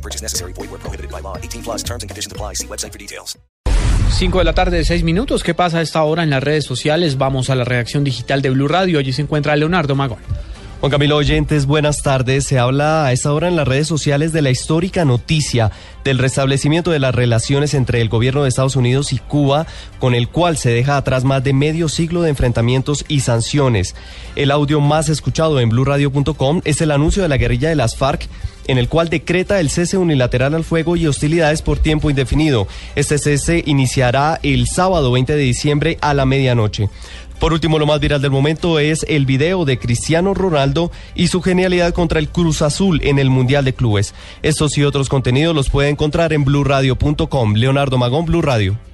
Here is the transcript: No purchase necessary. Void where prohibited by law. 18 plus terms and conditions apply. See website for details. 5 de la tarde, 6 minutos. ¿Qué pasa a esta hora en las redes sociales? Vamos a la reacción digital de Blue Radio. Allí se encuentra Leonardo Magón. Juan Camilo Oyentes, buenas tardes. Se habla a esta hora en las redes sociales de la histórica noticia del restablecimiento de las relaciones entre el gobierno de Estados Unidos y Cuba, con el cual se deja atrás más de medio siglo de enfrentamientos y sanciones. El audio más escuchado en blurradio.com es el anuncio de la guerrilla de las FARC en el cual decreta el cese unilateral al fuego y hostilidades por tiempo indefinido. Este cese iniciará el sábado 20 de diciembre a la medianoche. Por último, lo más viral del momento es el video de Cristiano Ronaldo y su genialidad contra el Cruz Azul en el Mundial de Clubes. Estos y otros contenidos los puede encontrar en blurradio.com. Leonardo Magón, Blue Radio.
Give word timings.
No 0.00 0.02
purchase 0.02 0.22
necessary. 0.22 0.54
Void 0.54 0.70
where 0.70 0.80
prohibited 0.80 1.10
by 1.10 1.20
law. 1.20 1.36
18 1.36 1.62
plus 1.62 1.82
terms 1.82 2.02
and 2.02 2.08
conditions 2.08 2.32
apply. 2.32 2.54
See 2.54 2.66
website 2.66 2.92
for 2.92 2.98
details. 2.98 3.38
5 4.12 4.38
de 4.38 4.44
la 4.44 4.54
tarde, 4.54 4.82
6 4.82 5.04
minutos. 5.04 5.42
¿Qué 5.42 5.54
pasa 5.54 5.78
a 5.78 5.82
esta 5.82 6.02
hora 6.02 6.22
en 6.22 6.30
las 6.30 6.42
redes 6.42 6.64
sociales? 6.64 7.18
Vamos 7.18 7.50
a 7.50 7.54
la 7.54 7.64
reacción 7.64 8.02
digital 8.02 8.40
de 8.40 8.50
Blue 8.50 8.66
Radio. 8.66 8.98
Allí 8.98 9.12
se 9.12 9.22
encuentra 9.22 9.54
Leonardo 9.56 9.94
Magón. 9.94 10.18
Juan 10.80 10.90
Camilo 10.90 11.16
Oyentes, 11.16 11.66
buenas 11.66 12.02
tardes. 12.02 12.46
Se 12.46 12.58
habla 12.58 13.04
a 13.04 13.12
esta 13.12 13.34
hora 13.34 13.48
en 13.48 13.56
las 13.56 13.68
redes 13.68 13.86
sociales 13.86 14.32
de 14.32 14.40
la 14.40 14.50
histórica 14.50 15.04
noticia 15.04 15.70
del 16.04 16.16
restablecimiento 16.16 16.90
de 16.90 16.98
las 16.98 17.14
relaciones 17.14 17.74
entre 17.74 18.00
el 18.00 18.08
gobierno 18.08 18.42
de 18.42 18.48
Estados 18.48 18.76
Unidos 18.76 19.12
y 19.12 19.18
Cuba, 19.18 19.66
con 19.98 20.14
el 20.14 20.28
cual 20.28 20.56
se 20.56 20.70
deja 20.70 20.96
atrás 20.96 21.24
más 21.24 21.44
de 21.44 21.52
medio 21.52 21.90
siglo 21.90 22.22
de 22.22 22.30
enfrentamientos 22.30 23.04
y 23.08 23.20
sanciones. 23.20 23.94
El 24.36 24.50
audio 24.50 24.80
más 24.80 25.10
escuchado 25.10 25.60
en 25.60 25.68
blurradio.com 25.68 26.62
es 26.64 26.80
el 26.80 26.92
anuncio 26.92 27.22
de 27.22 27.28
la 27.28 27.36
guerrilla 27.36 27.68
de 27.68 27.76
las 27.76 27.96
FARC 27.96 28.26
en 28.70 28.78
el 28.78 28.88
cual 28.88 29.08
decreta 29.08 29.58
el 29.58 29.68
cese 29.68 29.98
unilateral 29.98 30.54
al 30.54 30.62
fuego 30.62 30.94
y 30.94 31.08
hostilidades 31.08 31.60
por 31.60 31.80
tiempo 31.80 32.08
indefinido. 32.08 32.68
Este 32.94 33.18
cese 33.18 33.64
iniciará 33.66 34.38
el 34.44 34.68
sábado 34.68 35.10
20 35.10 35.34
de 35.34 35.42
diciembre 35.42 35.98
a 36.00 36.14
la 36.14 36.24
medianoche. 36.24 36.88
Por 37.40 37.52
último, 37.52 37.80
lo 37.80 37.86
más 37.86 37.98
viral 37.98 38.22
del 38.22 38.30
momento 38.30 38.78
es 38.78 39.04
el 39.08 39.26
video 39.26 39.64
de 39.64 39.78
Cristiano 39.78 40.34
Ronaldo 40.34 40.92
y 41.16 41.26
su 41.26 41.42
genialidad 41.42 41.92
contra 41.94 42.20
el 42.20 42.28
Cruz 42.28 42.62
Azul 42.62 43.00
en 43.02 43.18
el 43.18 43.28
Mundial 43.28 43.64
de 43.64 43.74
Clubes. 43.74 44.14
Estos 44.42 44.78
y 44.78 44.84
otros 44.84 45.08
contenidos 45.08 45.52
los 45.54 45.68
puede 45.68 45.88
encontrar 45.88 46.32
en 46.32 46.44
blurradio.com. 46.44 47.54
Leonardo 47.54 47.98
Magón, 47.98 48.26
Blue 48.26 48.42
Radio. 48.42 48.89